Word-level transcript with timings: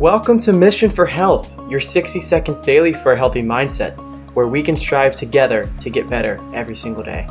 Welcome 0.00 0.40
to 0.40 0.52
Mission 0.52 0.90
for 0.90 1.06
Health, 1.06 1.54
your 1.70 1.80
60 1.80 2.20
seconds 2.20 2.60
daily 2.60 2.92
for 2.92 3.14
a 3.14 3.16
healthy 3.16 3.40
mindset, 3.42 3.98
where 4.34 4.46
we 4.46 4.62
can 4.62 4.76
strive 4.76 5.16
together 5.16 5.70
to 5.80 5.88
get 5.88 6.06
better 6.06 6.38
every 6.52 6.76
single 6.76 7.02
day. 7.02 7.22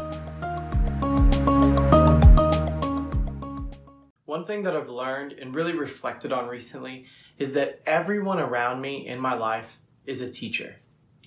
One 4.26 4.46
thing 4.48 4.64
that 4.64 4.76
I've 4.76 4.90
learned 4.90 5.34
and 5.34 5.54
really 5.54 5.74
reflected 5.74 6.34
on 6.34 6.48
recently 6.48 7.06
is 7.38 7.54
that 7.54 7.82
everyone 7.86 8.40
around 8.40 8.82
me 8.82 9.06
in 9.06 9.20
my 9.20 9.36
life 9.36 9.78
is 10.08 10.22
a 10.22 10.32
teacher. 10.32 10.78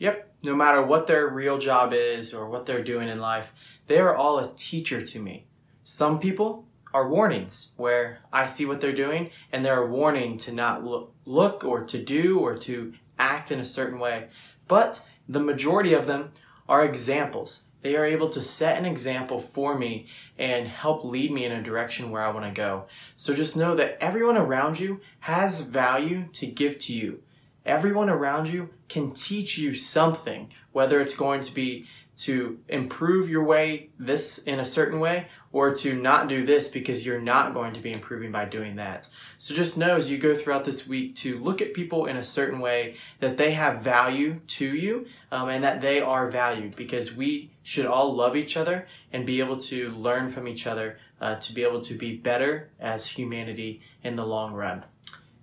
Yep, 0.00 0.38
no 0.42 0.56
matter 0.56 0.82
what 0.82 1.06
their 1.06 1.28
real 1.28 1.58
job 1.58 1.92
is 1.92 2.34
or 2.34 2.48
what 2.48 2.66
they're 2.66 2.82
doing 2.82 3.08
in 3.08 3.20
life, 3.20 3.52
they 3.86 4.00
are 4.00 4.16
all 4.16 4.40
a 4.40 4.52
teacher 4.56 5.06
to 5.06 5.20
me. 5.20 5.46
Some 5.84 6.18
people 6.18 6.66
are 6.98 7.08
warnings 7.08 7.74
where 7.76 8.18
I 8.32 8.46
see 8.46 8.66
what 8.66 8.80
they're 8.80 8.92
doing 8.92 9.30
and 9.52 9.64
they're 9.64 9.84
a 9.84 9.86
warning 9.86 10.36
to 10.38 10.52
not 10.52 10.84
look, 10.84 11.14
look 11.24 11.64
or 11.64 11.84
to 11.84 12.02
do 12.02 12.40
or 12.40 12.56
to 12.58 12.92
act 13.20 13.52
in 13.52 13.60
a 13.60 13.64
certain 13.64 14.00
way. 14.00 14.26
But 14.66 15.08
the 15.28 15.38
majority 15.38 15.94
of 15.94 16.06
them 16.06 16.32
are 16.68 16.84
examples. 16.84 17.66
They 17.82 17.94
are 17.94 18.04
able 18.04 18.28
to 18.30 18.42
set 18.42 18.78
an 18.78 18.84
example 18.84 19.38
for 19.38 19.78
me 19.78 20.08
and 20.36 20.66
help 20.66 21.04
lead 21.04 21.30
me 21.30 21.44
in 21.44 21.52
a 21.52 21.62
direction 21.62 22.10
where 22.10 22.22
I 22.22 22.32
want 22.32 22.46
to 22.46 22.60
go. 22.60 22.86
So 23.14 23.32
just 23.32 23.56
know 23.56 23.76
that 23.76 23.96
everyone 24.00 24.36
around 24.36 24.80
you 24.80 25.00
has 25.20 25.60
value 25.60 26.26
to 26.32 26.46
give 26.46 26.78
to 26.78 26.92
you. 26.92 27.22
Everyone 27.68 28.08
around 28.08 28.48
you 28.48 28.70
can 28.88 29.12
teach 29.12 29.58
you 29.58 29.74
something, 29.74 30.50
whether 30.72 31.02
it's 31.02 31.14
going 31.14 31.42
to 31.42 31.54
be 31.54 31.86
to 32.16 32.58
improve 32.66 33.28
your 33.28 33.44
way 33.44 33.90
this 33.98 34.38
in 34.38 34.58
a 34.58 34.64
certain 34.64 34.98
way 34.98 35.28
or 35.52 35.74
to 35.74 35.94
not 35.94 36.28
do 36.28 36.46
this 36.46 36.66
because 36.68 37.04
you're 37.04 37.20
not 37.20 37.52
going 37.52 37.74
to 37.74 37.80
be 37.80 37.92
improving 37.92 38.32
by 38.32 38.46
doing 38.46 38.76
that. 38.76 39.08
So 39.36 39.54
just 39.54 39.76
know 39.76 39.96
as 39.96 40.10
you 40.10 40.16
go 40.16 40.34
throughout 40.34 40.64
this 40.64 40.88
week 40.88 41.14
to 41.16 41.38
look 41.38 41.60
at 41.60 41.74
people 41.74 42.06
in 42.06 42.16
a 42.16 42.22
certain 42.22 42.58
way 42.58 42.96
that 43.20 43.36
they 43.36 43.52
have 43.52 43.82
value 43.82 44.40
to 44.46 44.66
you 44.66 45.06
um, 45.30 45.50
and 45.50 45.62
that 45.62 45.82
they 45.82 46.00
are 46.00 46.26
valued 46.28 46.74
because 46.74 47.14
we 47.14 47.50
should 47.62 47.86
all 47.86 48.14
love 48.14 48.34
each 48.34 48.56
other 48.56 48.88
and 49.12 49.26
be 49.26 49.40
able 49.40 49.58
to 49.58 49.90
learn 49.90 50.28
from 50.30 50.48
each 50.48 50.66
other 50.66 50.98
uh, 51.20 51.34
to 51.34 51.52
be 51.52 51.62
able 51.62 51.82
to 51.82 51.92
be 51.92 52.16
better 52.16 52.70
as 52.80 53.08
humanity 53.08 53.82
in 54.02 54.16
the 54.16 54.26
long 54.26 54.54
run. 54.54 54.84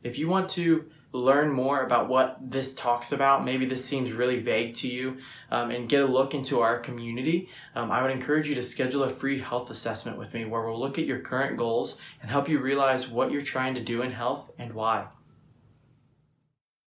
If 0.05 0.19
you 0.19 0.27
want 0.27 0.49
to 0.49 0.85
learn 1.13 1.51
more 1.51 1.81
about 1.81 2.09
what 2.09 2.37
this 2.39 2.75
talks 2.75 3.11
about, 3.11 3.43
maybe 3.43 3.65
this 3.65 3.83
seems 3.83 4.11
really 4.11 4.39
vague 4.39 4.75
to 4.75 4.87
you, 4.87 5.17
um, 5.49 5.71
and 5.71 5.89
get 5.89 6.03
a 6.03 6.05
look 6.05 6.35
into 6.35 6.59
our 6.59 6.77
community, 6.77 7.49
um, 7.73 7.89
I 7.89 8.03
would 8.03 8.11
encourage 8.11 8.47
you 8.47 8.53
to 8.53 8.61
schedule 8.61 9.01
a 9.01 9.09
free 9.09 9.39
health 9.39 9.71
assessment 9.71 10.19
with 10.19 10.35
me 10.35 10.45
where 10.45 10.61
we'll 10.61 10.79
look 10.79 10.99
at 10.99 11.05
your 11.05 11.21
current 11.21 11.57
goals 11.57 11.99
and 12.21 12.29
help 12.29 12.47
you 12.47 12.59
realize 12.59 13.07
what 13.07 13.31
you're 13.31 13.41
trying 13.41 13.73
to 13.73 13.81
do 13.81 14.03
in 14.03 14.11
health 14.11 14.51
and 14.59 14.73
why. 14.73 15.07